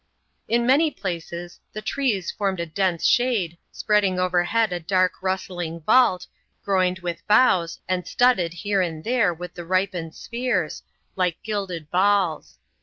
In 0.47 0.65
many 0.65 0.89
places 0.89 1.59
the 1.73 1.81
trees 1.83 2.31
formed 2.31 2.59
a 2.59 2.65
dense 2.65 3.05
shade, 3.05 3.55
spreading 3.71 4.17
overhead 4.19 4.73
a 4.73 4.79
dark, 4.79 5.21
rustling 5.21 5.79
vault, 5.79 6.25
groined 6.63 6.97
with 6.97 7.21
boughs, 7.27 7.79
and 7.87 8.03
sladded 8.07 8.51
here 8.51 8.81
and 8.81 9.03
there 9.03 9.31
with 9.31 9.53
the 9.53 9.63
ripened 9.63 10.15
spheres, 10.15 10.81
like 11.15 11.37
gilded 11.43 11.91
balJg. 11.93 12.55